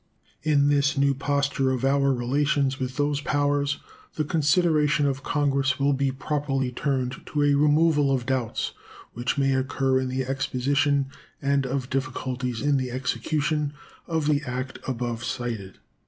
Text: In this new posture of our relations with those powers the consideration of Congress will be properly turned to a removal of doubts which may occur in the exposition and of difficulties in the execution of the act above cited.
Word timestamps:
In 0.41 0.69
this 0.69 0.97
new 0.97 1.13
posture 1.13 1.69
of 1.69 1.85
our 1.85 2.11
relations 2.11 2.79
with 2.79 2.97
those 2.97 3.21
powers 3.21 3.77
the 4.15 4.23
consideration 4.23 5.05
of 5.05 5.21
Congress 5.21 5.77
will 5.77 5.93
be 5.93 6.11
properly 6.11 6.71
turned 6.71 7.21
to 7.27 7.43
a 7.43 7.53
removal 7.53 8.09
of 8.11 8.25
doubts 8.25 8.71
which 9.13 9.37
may 9.37 9.53
occur 9.53 9.99
in 9.99 10.07
the 10.09 10.23
exposition 10.25 11.05
and 11.39 11.67
of 11.67 11.87
difficulties 11.91 12.61
in 12.61 12.77
the 12.77 12.89
execution 12.89 13.73
of 14.07 14.25
the 14.25 14.41
act 14.41 14.79
above 14.87 15.23
cited. 15.23 15.77